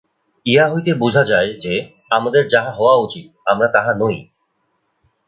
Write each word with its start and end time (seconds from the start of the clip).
ইহা 0.45 0.65
হইতে 0.67 0.91
বুঝা 0.93 1.23
যায় 1.23 1.49
যে, 1.59 1.73
আমাদের 2.09 2.43
যাহা 2.47 2.71
হওয়া 2.71 2.95
উচিত, 2.97 3.25
আমরা 3.45 3.67
তাহা 3.67 3.91
নই। 3.93 4.17